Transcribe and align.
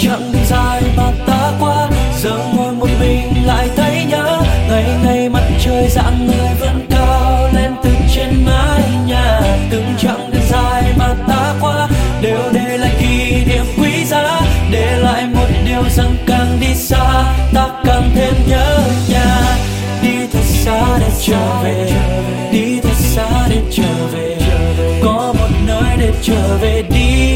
chặng 0.00 0.32
đường 0.32 0.44
dài 0.46 0.82
mà 0.96 1.12
ta 1.26 1.52
qua, 1.60 1.88
giờ 2.22 2.38
ngồi 2.56 2.72
một 2.72 2.88
mình 3.00 3.46
lại 3.46 3.68
thấy 3.76 4.04
nhớ. 4.08 4.40
Ngày 4.68 4.84
ngày 5.04 5.28
mặt 5.28 5.44
trời 5.64 5.88
dạng 5.88 6.26
người 6.26 6.48
vẫn 6.60 6.86
cao 6.90 7.48
lên 7.54 7.72
từ 7.82 7.90
trên 8.14 8.44
mái 8.44 8.82
nhà. 9.06 9.40
Từng 9.70 9.86
chặng 9.98 10.30
đường 10.32 10.42
dài 10.50 10.82
mà 10.98 11.14
ta 11.28 11.54
qua, 11.60 11.88
đều 12.22 12.40
để 12.52 12.78
lại 12.78 12.94
kỷ 13.00 13.44
niệm 13.44 13.64
quý 13.78 14.04
giá. 14.04 14.40
Để 14.70 14.96
lại 14.98 15.26
một 15.34 15.48
điều 15.66 15.82
rằng 15.96 16.16
càng 16.26 16.58
đi 16.60 16.74
xa, 16.74 17.24
ta 17.54 17.68
càng 17.84 18.10
thêm 18.14 18.34
nhớ 18.48 18.80
nhà. 19.08 19.40
Đi 20.02 20.26
thật 20.32 20.44
xa 20.44 20.98
để 21.00 21.10
trở 21.26 21.62
về, 21.62 21.92
đi 22.52 22.80
thật 22.82 22.96
xa 22.98 23.46
để 23.50 23.60
trở 23.72 24.06
về. 24.12 24.36
Có 25.02 25.34
một 25.38 25.48
nơi 25.66 25.96
để 25.98 26.12
trở 26.22 26.56
về, 26.60 26.82
đi 26.90 27.27